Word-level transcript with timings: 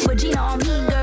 Regina 0.00 0.40
on 0.40 0.58
me, 0.60 0.86
girl. 0.88 1.01